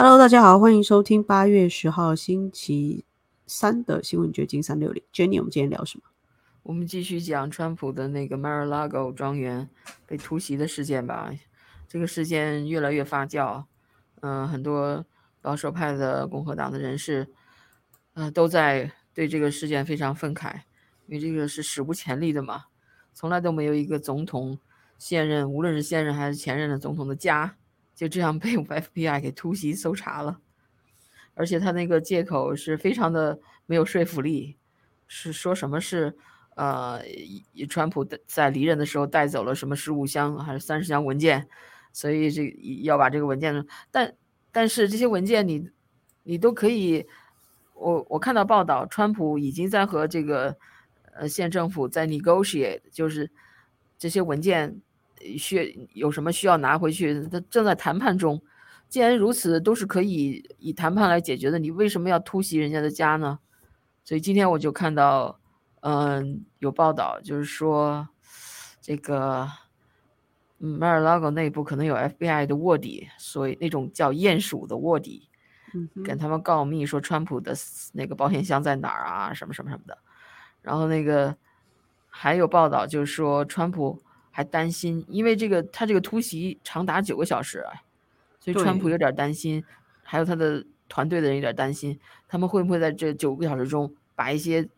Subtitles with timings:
[0.00, 3.04] Hello，大家好，欢迎收听八月十号星期
[3.48, 5.02] 三的新闻掘金三六零。
[5.12, 6.04] Jenny，我们今天聊什么？
[6.62, 9.68] 我们继续讲川普的那个 Mar-a-Lago 庄园
[10.06, 11.32] 被突袭的事件吧。
[11.88, 13.64] 这个事件越来越发酵，
[14.20, 15.04] 嗯、很多
[15.42, 17.26] 保守派的共和党的人士，
[18.14, 20.60] 呃，都在对这个事件非常愤慨，
[21.08, 22.66] 因为这个是史无前例的嘛，
[23.12, 24.60] 从来都没有一个总统
[24.96, 27.56] 现任，无论是现任还是前任的总统的家，
[27.98, 30.38] 就这样被 FBI 给突袭搜查了，
[31.34, 34.56] 而且他那个借口是非常的没有说服力，
[35.08, 36.16] 是说什么是
[36.54, 37.02] 呃，
[37.68, 41.48] 川普在离任的时候带走了什么十五箱还是三十箱文件，
[41.92, 42.46] 所以这
[42.84, 44.14] 要把这个文件，但
[44.52, 45.68] 但是这些文件你
[46.22, 47.04] 你都可以，
[47.74, 50.56] 我我看到报道，川普已经在和这个
[51.14, 53.28] 呃县政府在 negotiate，就是
[53.98, 54.80] 这些文件
[55.38, 58.40] 需有什么需要拿回去，他正在谈判中。
[58.88, 63.38] 既然如此，都是可以以谈判来解决的，你为什么要突袭人家的家呢？
[64.02, 65.38] 所以今天我就看到，
[65.80, 68.08] 嗯，有报道，就是说
[68.80, 69.46] 这个，
[70.58, 75.28] 嗯，Mar-a-Lago 内部可能有 FBI 的卧底，所以那种叫鼹鼠的卧底，
[75.74, 77.54] 嗯，跟他们告密说川普的
[77.92, 79.98] 那个保险箱在哪儿啊，什么什么什么的。
[80.62, 81.36] 然后那个
[82.08, 84.02] 还有报道，就是说川普
[84.38, 87.82] 还担心，因为这个他这个突袭长达九个小时啊，
[88.38, 89.64] 所以川普有点担心，
[90.04, 94.68] 还有他的团队的人有点担心，他们会不会在这九个小时中把一些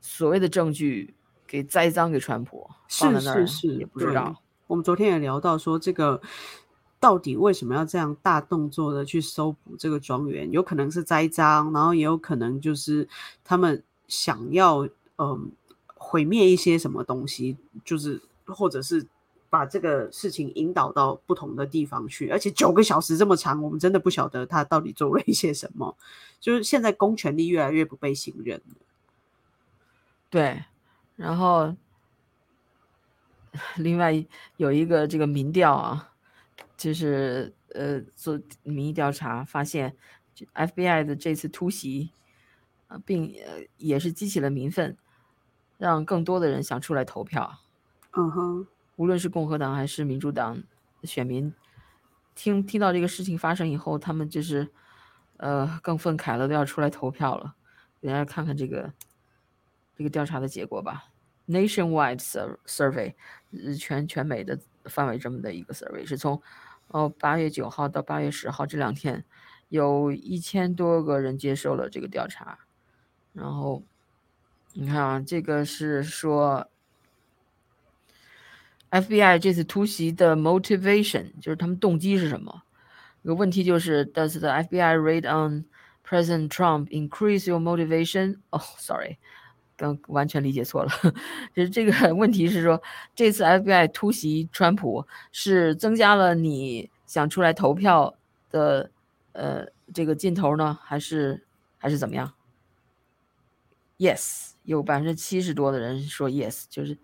[0.00, 1.12] 所谓的证据
[1.46, 4.34] 给栽赃给川普，放是在那儿是是，也不知道。
[4.66, 6.22] 我们昨天也聊到说，这个
[6.98, 10.50] 到底为什么要这样大动作的去搜捕这个庄园？
[10.50, 13.06] 有可能是栽赃，然后也有可能就是
[13.44, 15.52] 他们想要嗯
[15.96, 19.06] 毁灭一些什么东西，就是或者是。
[19.52, 25.94] 把这个事情引导到不同的地方去，而且九个小时这么长，我们真的不晓得他到底做了一些什么。
[26.40, 28.62] 就是现在公权力越来越不被信任。
[30.30, 30.64] 对，
[31.16, 31.76] 然后
[33.76, 34.24] 另外
[34.56, 36.14] 有一个这个民调啊，
[36.78, 39.94] 就是呃做民意调查发现
[40.54, 42.10] ，FBI 的这次突袭，
[42.88, 43.30] 呃，并
[43.76, 44.96] 也是激起了民愤，
[45.76, 47.58] 让更多的人想出来投票。
[48.14, 50.62] 嗯哼，无论是共和党还是民主党
[51.02, 51.52] 选民，
[52.34, 54.70] 听听到这个事情发生以后，他们就是
[55.38, 57.54] 呃更愤慨了，都要出来投票了。
[58.00, 58.92] 给大家看看这个
[59.96, 61.04] 这个调查的结果吧。
[61.48, 62.20] Nationwide
[62.66, 63.14] survey，
[63.78, 66.40] 全全美的范围这么的一个 survey，是从
[66.88, 69.24] 哦八月九号到八月十号这两天，
[69.68, 72.58] 有一千多个人接受了这个调查。
[73.32, 73.82] 然后
[74.72, 76.68] 你看啊，这个是说
[78.92, 82.62] FBI 这次突袭的 motivation 就是他们动机是什么？
[83.22, 85.64] 有问题就是，Does the FBI raid on
[86.06, 88.38] President Trump increase your motivation？
[88.50, 89.16] 哦、s o r r y
[89.76, 90.90] 刚完全理解错了。
[91.54, 92.82] 就是这个问题是说，
[93.14, 98.14] 这次 FBI 突袭川普是增加了你想出来投票
[98.50, 98.90] 的
[99.32, 101.46] 呃这个劲头呢，还是
[101.78, 102.34] 还是怎么样
[103.98, 106.98] ？Yes，有百分之七十多的人说 yes，就是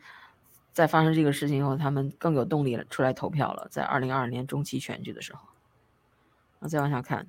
[0.79, 3.67] 在发生这个事情以后，他们更有动力了出来投票了。
[3.69, 5.49] 在二零二二年中期选举的时候，
[6.61, 7.27] 那再往下看，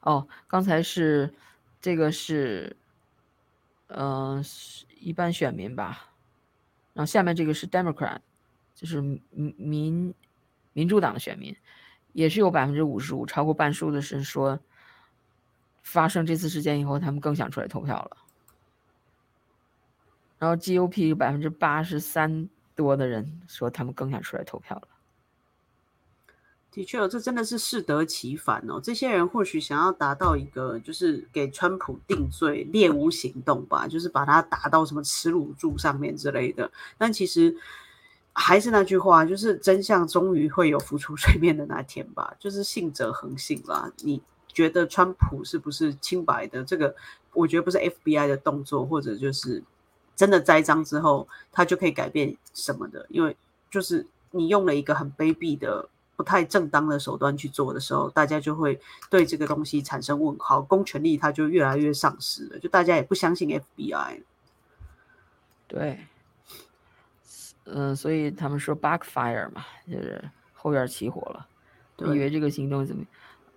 [0.00, 1.32] 哦，刚才是
[1.80, 2.76] 这个是，
[3.86, 6.10] 嗯、是一般选民吧，
[6.94, 8.18] 然后下面这个是 Democrat，
[8.74, 9.22] 就是民
[9.56, 10.12] 民
[10.72, 11.56] 民主党的选民，
[12.12, 14.58] 也是有百分之五十五，超过半数的是说，
[15.82, 18.16] 发生这次事件以后，他们更想出来投票了。
[20.38, 24.88] 然后 GOP 有百分之八十三多的人说他们更想出来投票了。
[26.72, 28.80] 的确，这真的是适得其反哦。
[28.82, 36.72] 这些人或许想要达到一个，就是给川普定罪、猎巫行动吧，就是把他打到什么耻辱柱上面之类的。
[36.96, 37.54] 但其实
[38.32, 42.34] 还是那句话，就是真相终于会有浮出水面的那天吧。
[42.38, 43.92] 就是信者恒信啦。
[43.98, 44.22] 你
[44.52, 46.62] 觉得川普是不是清白的？
[46.64, 46.94] 这个
[47.32, 49.62] 我觉得不是 FBI 的动作，或者就是
[50.14, 53.06] 真的栽赃之后，他就可以改变什么的。
[53.08, 53.36] 因为
[53.70, 55.88] 就是你用了一个很卑鄙的。
[56.14, 58.78] 不太正当的手段去做的时候，大家就会
[59.10, 64.22] 对这个东西产生问号，公权力它就越来越丧失了，就大家也不相信 FBI。
[65.66, 66.06] 对，
[67.64, 70.22] 嗯，所以他们说 backfire 嘛，就是
[70.52, 71.48] 后院起火了。
[72.14, 73.04] 以为这个行动怎么？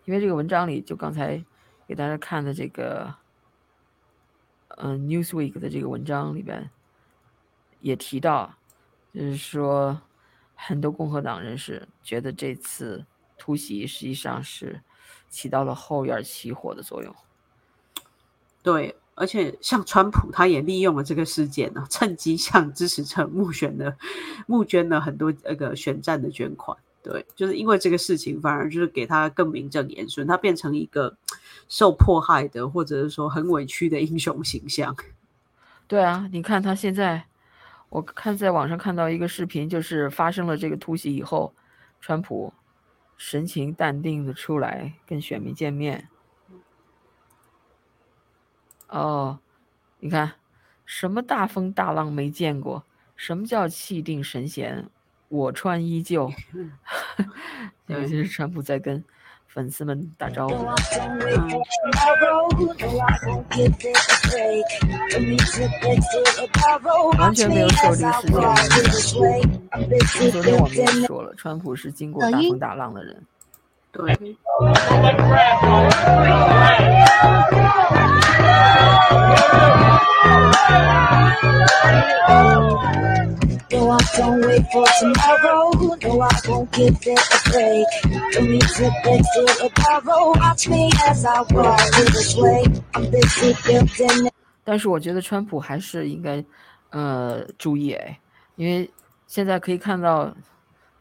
[0.06, 1.44] 因为这个文章里，就刚才
[1.88, 3.14] 给大家看的这个，
[4.78, 6.70] 嗯，Newsweek 的这个文章里边
[7.82, 8.56] 也提到，
[9.14, 10.02] 就是说，
[10.56, 13.06] 很多共和党人士觉得这次
[13.38, 14.82] 突袭实际上是
[15.28, 17.16] 起到了后院起火的作用。
[18.62, 23.98] 对，而且像川普，他也利用了这个事件呢，趁机向支持者募选的
[24.48, 26.78] 募捐了很多那个选战的捐款。
[27.06, 31.16] 对，就是因为这个事情，反而就是给他更名正言顺，他变成一个
[31.70, 34.96] 受迫害的，或者是说很委屈的英雄形象。
[35.88, 37.28] 对啊，你看他现在，
[37.90, 41.54] 我看在网上看到一个视频，就是发生了这个突袭以后，
[42.02, 42.52] 川普
[43.18, 46.10] 神情淡定的出来跟选民见面。
[48.88, 49.38] 哦，
[50.00, 50.34] 你看，
[50.88, 52.84] 什么大风大浪没见过？
[53.16, 54.90] 什么叫气定神闲？
[55.30, 56.32] 我穿依旧，
[57.88, 59.04] 尤其是川普在跟
[59.48, 60.66] 粉丝们打招呼。
[67.18, 69.44] 完全没有受这个事件影
[70.06, 70.32] 响。
[70.32, 73.22] 昨天我们也说了，川普是经过大风大浪的人。
[73.92, 74.14] 对。
[94.64, 96.44] 但是我觉得川普还是应该，
[96.90, 98.20] 呃，注意哎，
[98.56, 98.90] 因为
[99.28, 100.36] 现在可以看到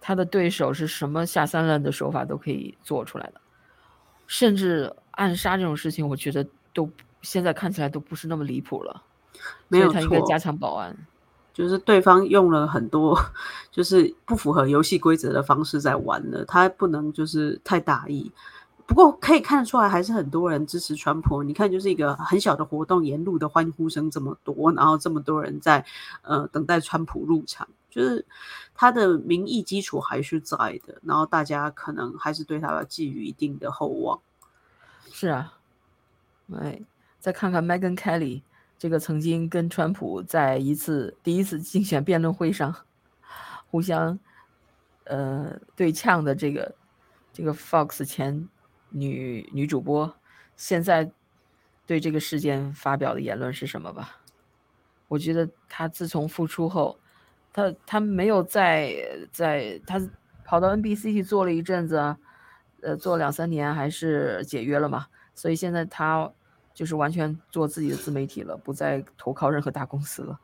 [0.00, 3.41] 他的对手是什么下三滥的手法都可以做出来的，
[4.26, 6.88] 甚至暗杀这种事情，我觉得都
[7.23, 9.02] 现在看起来都不是那么离谱了，
[9.69, 10.94] 没有他应该加强保安。
[11.54, 13.18] 就是对方用了很多，
[13.70, 18.30] 就是不符合游戏规则的方式在玩了，他不能就是太大意。
[18.86, 21.42] 不过可以看得出来，还是很多人支持川普。
[21.42, 25.82] 你看，就是一个很小的活动，沿路的欢呼声这么多，然后这么多人在
[26.20, 28.26] 呃等待川普入场，就是
[28.74, 34.20] 他的民意基础还是在的，然后大家可能还是对他寄予一定的厚望。
[35.10, 35.54] 是啊，
[36.54, 36.82] 哎，
[37.18, 38.42] 再看看 Megan Kelly。
[38.84, 42.84] 这个曾经跟川普在一次第一次竞选辩论会上
[43.70, 44.19] 互相
[45.04, 46.75] 呃对呛的这个
[47.32, 48.46] 这个 Fox 前
[48.90, 50.14] 女女主播，
[50.54, 51.10] 现在
[51.86, 54.20] 对这个事件发表的言论是什么吧？
[55.08, 56.98] 我觉得他自从复出后，
[57.54, 58.94] 他他没有在
[59.32, 59.98] 在他
[60.44, 62.16] 跑到 NBC 去做了一阵子，
[62.82, 66.31] 呃，做两三年还是解约了嘛，所以现在他。
[66.74, 70.38] 就是完全做自己的自媒体了，不再投靠任何大公司了。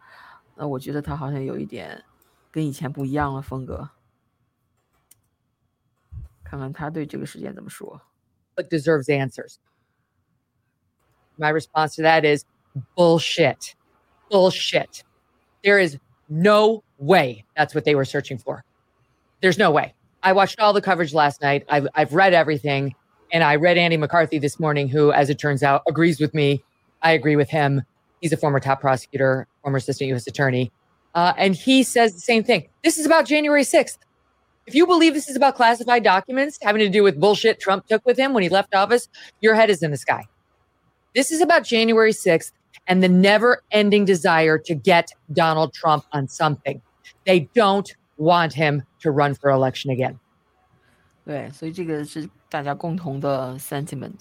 [0.54, 2.04] 那我觉得他好像有一点
[2.50, 3.90] 跟以前不一样了风格。
[6.44, 8.00] 看看他对这个事件怎么说。
[8.56, 9.56] But deserves answers.
[11.36, 12.44] My response to that is
[12.96, 13.74] bullshit.
[14.28, 15.02] Bullshit.
[15.62, 15.98] There is
[16.28, 18.64] no way that's what they were searching for.
[19.40, 19.94] There's no way.
[20.22, 21.64] I watched all the coverage last night.
[21.68, 22.94] I've, I've read everything.
[23.32, 26.62] And I read Andy McCarthy this morning, who, as it turns out, agrees with me.
[27.02, 27.82] I agree with him.
[28.20, 30.26] He's a former top prosecutor, former assistant U.S.
[30.26, 30.70] attorney.
[31.14, 32.68] Uh, and he says the same thing.
[32.84, 33.98] This is about January 6th.
[34.66, 38.04] If you believe this is about classified documents having to do with bullshit Trump took
[38.06, 39.08] with him when he left office,
[39.40, 40.24] your head is in the sky.
[41.14, 42.52] This is about January 6th
[42.86, 46.80] and the never ending desire to get Donald Trump on something.
[47.26, 50.20] They don't want him to run for election again.
[51.24, 54.12] 对，所以这个是大家共同的 sentiment，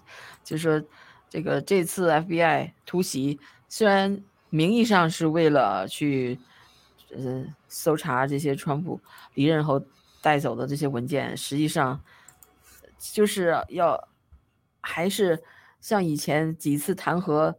[0.44, 0.88] 就是说，
[1.30, 6.38] 这个这次 FBI 突袭虽然名义上是为了去，
[7.16, 9.00] 呃，搜查这些川普
[9.34, 9.82] 离任后
[10.22, 12.00] 带走的这些文件，实际上
[13.00, 14.10] 就是要
[14.82, 15.42] 还是
[15.80, 17.56] 像以前几次弹劾，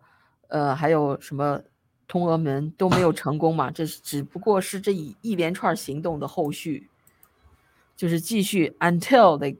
[0.49, 1.61] 呃，还有什么
[2.06, 6.90] 通俄门都没有成功嘛，这只不过是这一一连串行动的后续，
[8.00, 9.57] 就是继续 until they。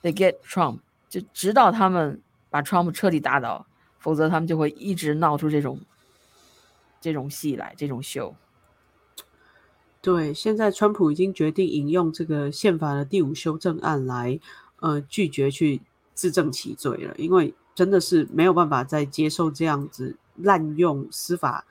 [0.00, 0.78] They get Trump，
[1.08, 3.66] 就直到他们把 Trump 彻底打倒，
[3.98, 5.80] 否则他们就会一直闹出这种
[7.00, 8.36] 这种戏来，这种秀。
[10.00, 14.38] 对，现在川普已经决定引用这个宪法的第五修正案来，
[14.76, 15.80] 呃，拒绝去
[16.14, 21.66] 自证其罪了，因为真的是没有办法再接受这样子滥用司法，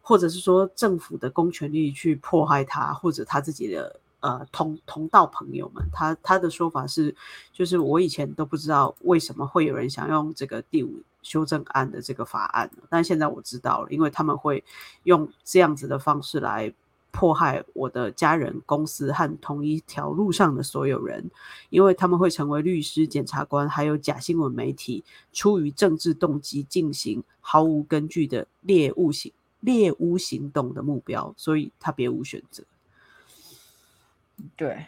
[0.00, 4.00] 或者是说政府的公权力去迫害他，或者他自己的。
[4.22, 7.14] 呃，同同道朋友们，他他的说法是，
[7.52, 14.62] 就是我以前都不知道为什么会有人想用这个第五修正案的这个法案，但现在我知道了，因为他们会
[15.02, 16.72] 用这样子的方式来
[17.10, 21.28] 迫害我的家人、公司和同一条路上的所有人，
[21.70, 25.02] 因为他们会成为律师、检察官，还有假新闻媒体，
[25.32, 32.62] 出于政治动机进行毫无根据的猎物行猎巫行动的目标，所以他别无选择。
[34.56, 34.86] 对，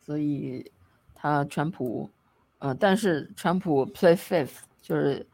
[0.00, 0.70] 所以
[1.14, 2.10] 他川普，
[2.58, 5.26] 呃，但是川普 play fifth，就是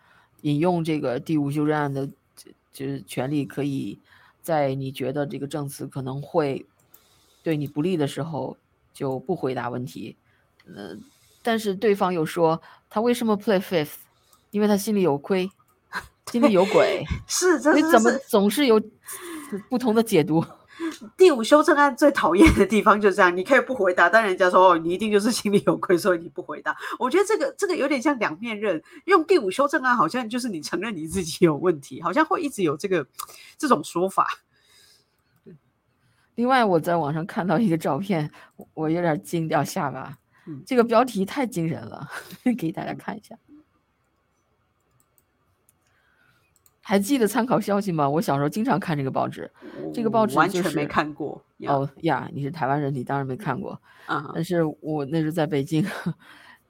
[0.43, 2.09] 引用这个第五修正案的，
[2.73, 3.99] 就是权利，可以
[4.41, 6.67] 在你觉得这个证词可能会
[7.43, 8.57] 对你不利的时候，
[8.93, 10.17] 就不回答问题。
[10.67, 10.97] 呃，
[11.43, 12.61] 但是对方又说
[12.91, 13.97] 他为什么 play fifth？
[14.51, 15.51] 因为他心里有亏，
[16.33, 17.05] 心里有鬼。
[17.27, 18.81] 是，这是你怎么总是有
[19.69, 20.45] 不同的解读？
[21.17, 26.77] 第五修正案最讨厌的地方就是这样，你可以不回答，但人家说哦，你一定就是心里有愧，所以你不回答。
[26.99, 33.07] 我觉得这个这个有点像两面刃，用第五修正案好像就是你承认你自己有问题，好像会一直有这个
[33.57, 34.29] 这种说法。
[36.35, 40.19] 另外，我在网上看到一个照片，我我有点惊掉下巴。
[40.47, 42.09] 嗯这个标题太惊人了，
[42.57, 43.37] 给大家看一下。
[46.89, 48.09] 还记得参考消息吗？
[48.09, 49.51] 我小时候经常看这个报纸。
[49.93, 51.45] 这个报纸就完全没看过。
[51.67, 53.79] 哦呀，你是台湾人，你当然没看过。
[54.07, 55.85] 啊，但是我那时候在北京，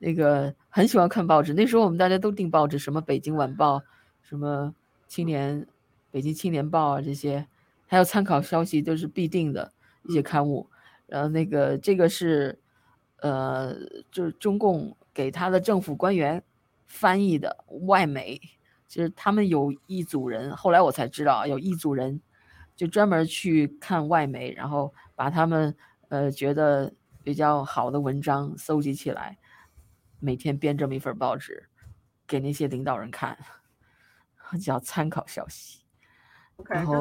[0.01, 1.55] 那个很喜欢看报纸。
[1.55, 3.79] 那时候我们大家都订报纸，什么《北京晚报》、
[4.21, 4.75] 什么
[5.07, 5.61] 《青年》、
[6.11, 7.47] 《北京青年报》啊这些，
[7.87, 9.73] 还有参考消息都是必定的
[10.09, 10.69] 一些刊物。
[11.07, 12.59] 然后那个这个是，
[13.21, 13.73] 呃，
[14.11, 16.43] 就是中共给他的政府官员
[16.89, 18.41] 翻译的外媒，
[18.89, 22.21] 就是他们有一组人，后来我才知道啊有一组人
[22.75, 25.77] 就专门去看外媒，然后把他们
[26.09, 26.93] 呃觉得
[27.23, 29.39] 比较好的文章搜集起来，
[30.21, 31.69] 每天编这么一份报纸
[32.27, 33.39] 给那些领导人看，
[34.59, 35.83] 叫参考消息。
[36.57, 36.97] OK，然后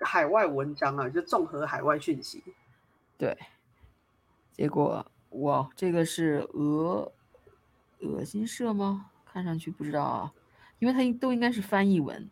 [0.00, 2.42] 海外文章啊，就综合海外讯息。
[3.18, 3.38] 对，
[4.50, 7.12] 结果哇，这个是俄
[8.00, 9.10] 恶心社吗？
[9.24, 10.32] 看上去不知道啊，
[10.82, 12.28] 因为它都应该是翻译文。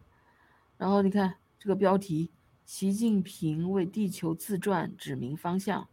[0.76, 2.32] 然后你看这个标题：
[2.64, 5.86] 习近平为地球自转指明方向。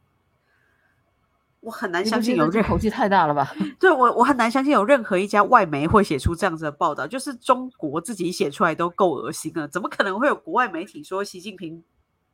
[1.60, 3.54] 我很难相信有这口气太大了吧？
[3.80, 11.84] 对我，我很难相信有任何一家外媒会写出这样子的报道，就是中国自己写出来都够恶心了，怎么可能会有国外媒体说习近平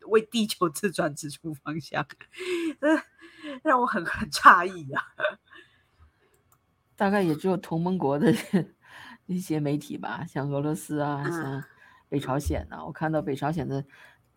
[0.07, 2.05] 为地球自转指出方向？
[2.79, 2.87] 这
[3.61, 5.03] 让我很很诧异啊！
[6.95, 8.33] 大概也只有同盟国的
[9.25, 11.63] 一些媒体吧，像俄罗斯啊，嗯像
[12.09, 13.83] 北朝鲜呐、我看到北朝鲜的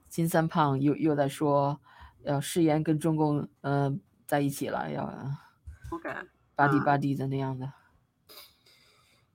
[0.09, 1.81] 金三胖又又在说，
[2.23, 5.05] 要誓言跟中共嗯、呃在一起了，要
[5.89, 6.85] 不敢巴蒂啊。
[6.85, 7.73] 巴蒂的那样的。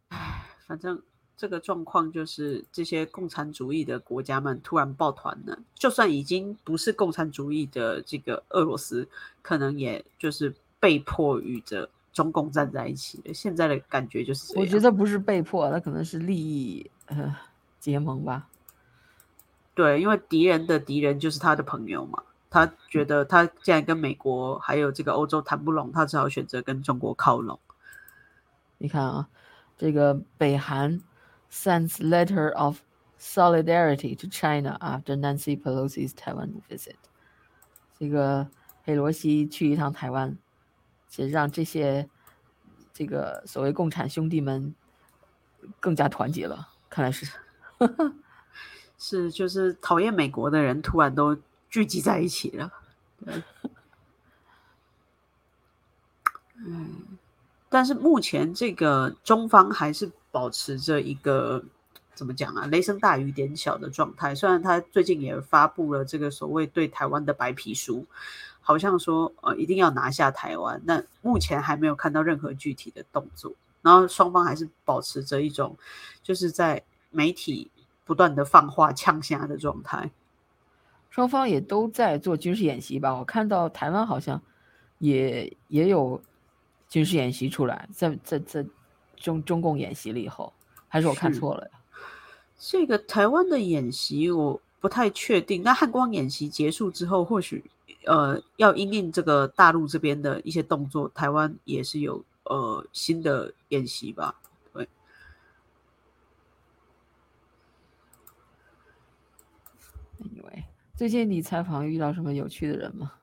[0.09, 0.47] 唉。
[0.67, 1.03] 反正
[1.35, 9.09] 这个状况就是这些共产主义的国家们突然抱团了，就算已经不是共产主义的这个俄罗斯，
[9.41, 13.33] 可能也就是被迫与着中共站在一起了。
[13.33, 14.57] 现在的感觉就是。
[14.57, 17.35] 我觉得不是被迫，他可能是利益呃
[17.79, 18.47] 结盟吧。
[19.73, 22.21] 对，因为敌人的敌人就是他的朋友嘛。
[22.49, 27.57] 他觉得他既然跟美国还有这个欧洲谈不拢，他只好选择跟中国靠拢。
[28.77, 29.29] 你看啊，
[29.77, 30.99] 这个北韩
[31.49, 32.81] sends letter of
[33.17, 36.95] solidarity to China after Nancy Pelosi's Taiwan visit。
[37.97, 38.45] 这个
[38.83, 40.37] 佩洛西去一趟台湾，
[41.11, 42.07] 其实让这些
[42.93, 44.73] 这个所谓共产兄弟们
[45.81, 46.69] 更加团结了。
[46.89, 47.27] 看来是，
[48.97, 51.37] 是，就是讨厌美国的人突然都
[51.69, 52.71] 聚集在一起了。
[56.55, 57.17] 嗯，
[57.67, 61.65] 但是目前这个中方还是保持着一个
[62.13, 64.33] 怎么讲啊，雷声大雨点小的状态。
[64.33, 68.05] 虽然他最近也发布了这个所谓对台湾的白皮书，
[68.61, 73.53] 好像说呃一定要拿下台湾，那目前还没有看到任何具体的动作。
[73.81, 75.75] 然后双方还是保持着一种
[76.21, 77.71] 就是在媒体
[78.05, 80.11] 不断的放话呛虾的状态。
[81.09, 83.13] 双方也都在做军事演习吧？
[83.15, 84.41] 我看到台湾好像
[84.99, 86.21] 也也有
[86.87, 88.65] 军事演习出来，在在在
[89.17, 90.53] 中中共演习了以后，
[90.87, 91.71] 还是我看是错了呀？
[92.57, 97.63] 这个台湾的演习我不太确定，那汉光演习结束之后，或许
[98.05, 104.35] 呃要因应这个大陆这边的一些动作，台湾也是有呃新的演习吧？
[104.73, 104.89] 对
[110.19, 110.63] ，Anyway，
[110.97, 113.13] 最近你采访遇到什么有趣的人吗？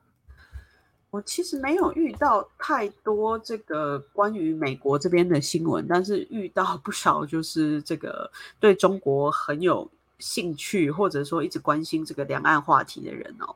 [1.11, 9.89] 我其实没有遇到太多这个关于美国这边的新闻，但是遇到不少就是这个对中国很有
[10.19, 13.55] 兴趣，或者说一直关心这个两岸话题的人哦。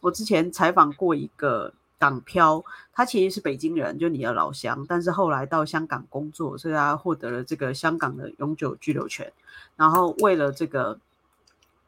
[0.00, 9.32] 我之前采访过一个港漂，他其实是北京人，就你的老乡，但是后来到香港工作，所以他获得了这个香港的永久居留权，
[9.76, 10.98] 然后为了这个。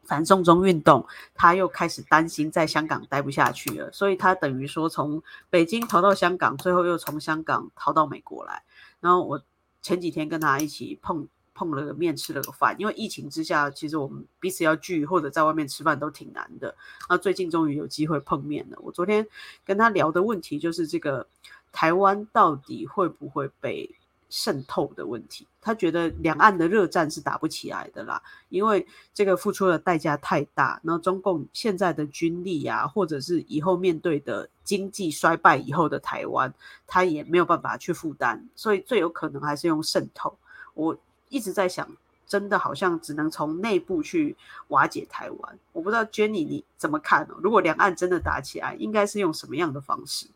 [0.03, 8.61] 反送中运动，他又开始担心在香港待不下去了，所以他等于说从北京逃到香港，最后又从香港逃到美国来。
[8.99, 9.41] 然后我
[9.83, 11.29] 前几天跟他一起碰
[11.61, 16.75] 碰了个面，吃了个饭，因为疫情之下，其实我们彼此要聚或者在外面吃饭都挺难的。
[17.07, 18.79] 那最近终于有机会碰面了。
[18.81, 19.27] 我昨天
[19.63, 21.27] 跟他聊的问题就是这个
[21.71, 23.91] 台湾到底会不会被？
[24.33, 30.81] 渗透的问题，他觉得两岸的热战是打不起来的啦，因为这个付出的代价太大。
[30.85, 36.55] 然后中共现在的军力啊，或者是以后面对的经济衰败以后的台湾，
[36.87, 40.39] 他也没有办法去负担，所以最有可能还是用渗透。
[40.75, 40.97] 我
[41.31, 41.91] 一直在想，
[42.27, 44.37] 真的好像只能从内部去
[44.69, 45.59] 瓦解台湾。
[45.73, 47.35] 我不知道 Jenny 你怎么看呢？
[47.43, 50.27] 如果两岸真的打起来，应该是用什么样的方式？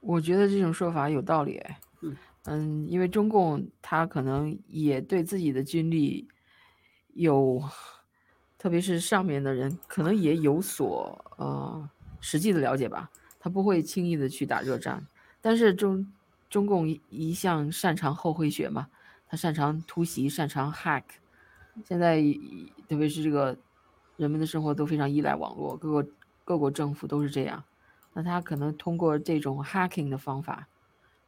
[0.00, 1.64] 我觉得这种说法有道理，
[2.02, 2.14] 嗯。
[2.48, 6.28] 嗯，因为中共他可能也对自己的军力
[7.14, 7.60] 有，
[8.56, 11.90] 特别是上面的人可能也有所呃
[12.20, 15.04] 实际的了解吧，他不会轻易的去打热战。
[15.40, 16.06] 但是中
[16.48, 18.86] 中共一向擅长后会血嘛，
[19.28, 21.04] 他擅长突袭，擅长 hack。
[21.84, 22.22] 现在
[22.88, 23.56] 特别是这个
[24.16, 26.08] 人们的生活都非常依赖网络，各个
[26.44, 27.64] 各国政府都是这样，
[28.14, 30.68] 那他可能通过这种 hacking 的方法。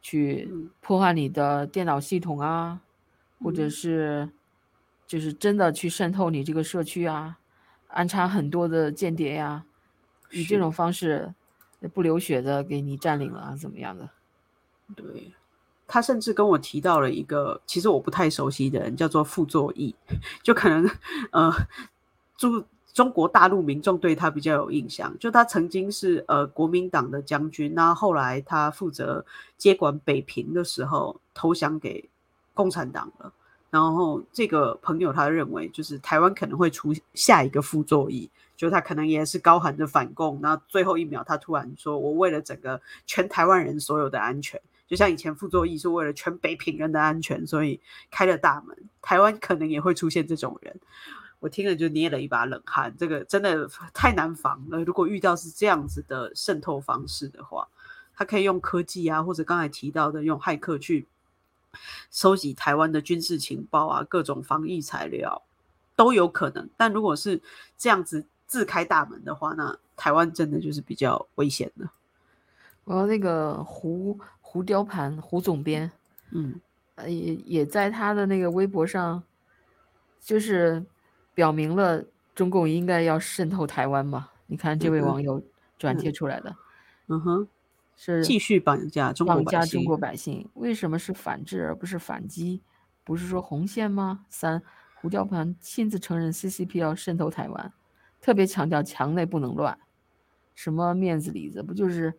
[0.01, 2.79] 去破坏你的电脑系统啊，
[3.43, 4.29] 或者是
[5.05, 7.37] 就是真的去渗透你这个社区啊，
[7.89, 9.65] 安插很多的间谍呀，
[10.31, 11.35] 以这种方式
[11.93, 14.09] 不流血的给你占领了怎么样的？
[14.95, 15.33] 对
[15.89, 19.93] 他甚至跟我提到了一个其实我不太熟悉的人，叫做傅作义，
[20.41, 20.89] 就可能
[21.31, 21.51] 呃
[22.37, 22.63] 中。
[22.91, 29.23] 中国大陆民众对他比较有印象，就他曾经是呃国民党的将军，那后来他负责
[29.57, 32.09] 接管北平的时候投降给
[32.53, 33.31] 共产党了。
[33.69, 47.79] 然后这个朋友他认为，就是台湾可能会出下一个傅作义，就他可能也是高喊着反共，那最后一秒他突然说：“我为了整个全台湾人所有的安全，就像以前傅作义是为了全北平人的安全，所以
[48.11, 48.75] 开了大门。
[49.01, 50.77] 台湾可能也会出现这种人。”
[51.41, 54.83] 我听了就捏了一把冷汗，这个真的太难防了。
[54.83, 57.65] 如果遇到是这样子的渗透方式的话，
[58.13, 61.07] 他可以用科技啊，或者刚才提到的用骇客去
[62.11, 65.41] 收集台湾的军事情报啊，各种防疫材料
[65.95, 66.69] 都有可能。
[66.75, 67.41] 但如果是
[67.77, 71.89] 这样子自开大门的话，那台湾真的就是比较危险的。
[72.83, 74.19] 我那个胡
[74.51, 75.91] 胡雕盘胡总编，
[76.31, 76.59] 嗯，
[77.07, 79.21] 也也在他的那个微博上，
[80.19, 80.83] 就是。
[81.35, 82.03] 表明了
[82.35, 84.29] 中共应该要渗透台湾嘛？
[84.47, 85.41] 你看这位网友
[85.77, 86.53] 转贴出来的，
[87.07, 87.47] 嗯哼，
[87.95, 90.45] 是继续绑架中绑架中国百姓。
[90.55, 92.61] 为什么是反制而不是反击？
[93.05, 94.25] 不是说红线吗？
[94.29, 94.61] 三
[94.95, 97.71] 胡椒盘亲自承认 CCP 要渗透台湾，
[98.19, 99.79] 特别强调墙内不能乱。
[100.55, 101.63] 什么面子里子？
[101.63, 102.13] 不就是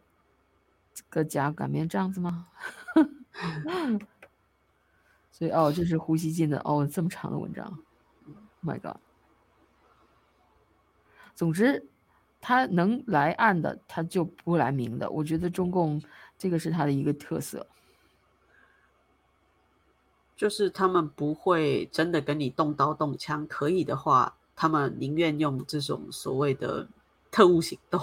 [1.09, 2.49] 个假擀面杖子吗？
[5.33, 7.79] 所以哦，这是呼吸进的哦，这么长的文章
[8.63, 8.99] ，My God。
[11.35, 11.89] 总之，
[12.41, 15.11] 他能来暗的，他就不来明的。
[15.11, 16.03] 我觉得中共
[16.37, 17.67] 这个是他的一个特色，
[20.37, 26.87] 就是他们不会真的跟你动刀动枪，可以的话，他们宁愿用这种所谓的
[27.31, 27.99] 特务行动，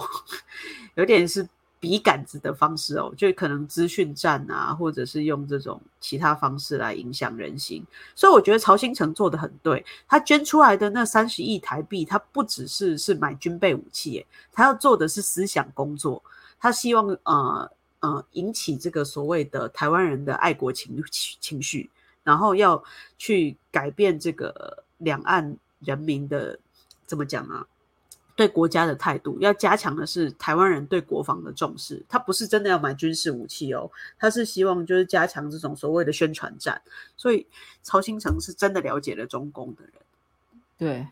[0.96, 1.48] 有点是。
[1.80, 7.84] 笔杆子的方式哦，就可能资讯战啊，或者是用这种其他方式来影响人心。
[8.14, 16.22] 所以我觉得曹新成做的很对，他捐出来的那三十亿台币，他不只是是买军备武器，他要做的是思想工作。
[16.58, 21.00] 他希望呃呃引起这个所谓的台湾人的爱国情
[21.40, 21.88] 情绪，
[22.24, 22.82] 然后要
[23.16, 26.58] 去改变这个两岸人民的
[27.06, 27.64] 怎么讲啊？
[28.38, 36.80] 对国家的态度要加强的是台湾人对国防的重视，他不是真的要买军事武器哦，他是希望就是加强这种所谓的宣传战。
[37.16, 37.48] 所以
[37.82, 39.92] 曹新成是真的了解了中共的人。
[40.76, 41.08] 对，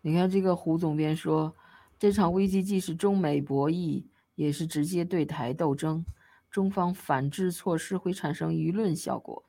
[0.00, 1.54] 你看这个胡总编说，
[1.96, 4.02] 这场危机既是中美博弈，
[4.34, 6.04] 也是直接对台斗争。
[6.50, 9.44] 中方反制措施会产生舆论效果，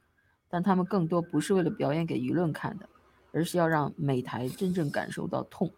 [0.48, 2.88] 但他们更多不是为了表演给舆论看的，
[3.32, 5.72] 而是要让美台真正感受到痛，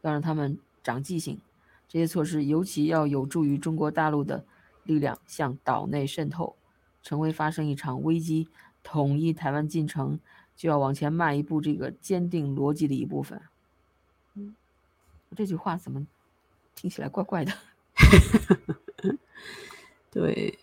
[0.00, 0.58] 要让他们。
[0.86, 1.40] 长记性，
[1.88, 4.44] 这些措施尤其要有助于中国大陆的
[4.84, 6.54] 力量向岛内渗透，
[7.02, 8.46] 成为发生一场危机、
[8.84, 10.20] 统一台湾进程
[10.54, 13.42] 就要往前迈一步这个坚定逻辑的一部分。
[14.34, 14.54] 嗯，
[15.34, 16.06] 这句话怎么
[16.76, 17.52] 听起来怪怪的？
[20.12, 20.56] 对，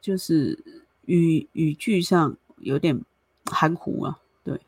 [0.00, 0.58] 就是
[1.04, 3.04] 语语句上有点
[3.44, 4.18] 含糊啊。
[4.42, 4.58] 对。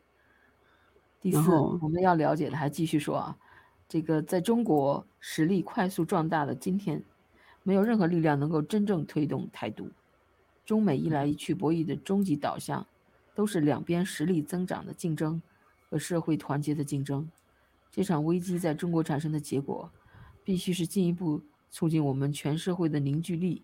[1.23, 3.39] 第四，我们要了解的还继续说啊。
[3.93, 7.05] 这个在中国实力快速壮大的今天，
[7.63, 9.91] 没有任何力量能够真正推动台独。
[10.65, 12.87] 中美一来一去博弈的终极导向，
[13.35, 15.43] 都是两边实力增长的竞争
[15.91, 17.31] 和社会团结的竞争。
[17.91, 19.91] 这场危机在中国产生的结果，
[20.43, 23.61] 必须是进一步促进我们全社会的凝聚力，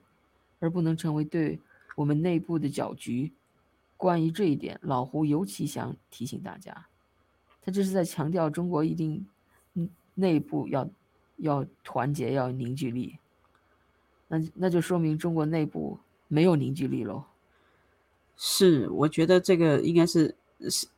[0.58, 1.58] 而不能成为对
[1.96, 3.32] 我们内部的搅局。
[3.96, 6.86] 关于这一点，老胡尤其想提醒大家，
[7.62, 9.26] 他这是在强调中国一定，
[9.72, 10.88] 嗯，内部要
[11.36, 13.18] 要团结，要凝聚力。
[14.26, 17.24] 那那就说明中国内部没有凝聚力喽。
[18.36, 20.34] 是，我觉得这个应该是
[20.68, 20.88] 是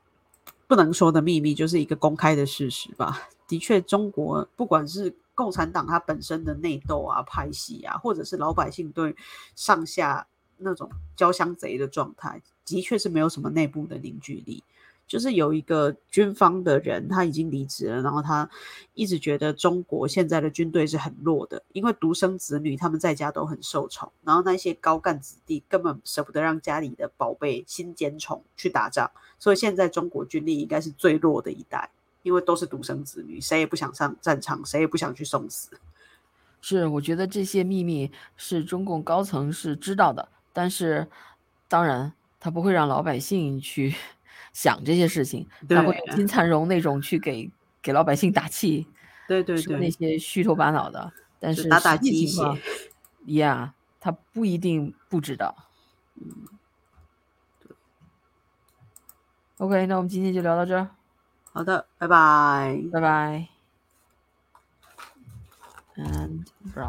[0.66, 3.28] 不能说的秘密，就是一个公开的事实吧。
[3.46, 9.14] 的确，中国不管是共产党它本身的内斗啊、派系啊，或者是老百姓对
[9.54, 14.64] 上下那种交相贼的状态，的确是没有什么内部的凝聚力。
[15.11, 18.49] 就是有一个军方的人，他已经离职了，然后他
[18.94, 31.90] 一直觉得中国现在的军队是很弱的，因为独生子女他们在家都很受宠，然后那些高干子弟根本舍不得让家里的宝贝新奸宠去打仗，所以现在中国军力应该是最弱的一代，
[32.23, 35.70] 因为都是独生子女，谁也不想上战场，谁也不想去送死。
[36.61, 41.09] 是，我觉得这些秘密是中共高层是知道的，但是
[41.66, 43.92] 当然他不会让老百姓去。
[44.52, 47.50] 想这些事情，他会金灿荣那种去给
[47.82, 48.86] 给老百姓打气，
[49.28, 52.42] 对对对，那些虚头巴脑的，但是打打鸡血
[53.26, 55.54] ，Yeah，他不一定不知道。
[56.16, 56.48] 嗯，
[57.60, 57.76] 对。
[59.58, 60.90] OK，那我们今天就聊到这儿。
[61.52, 63.48] 好的，拜拜，拜拜。
[65.96, 66.88] And bro.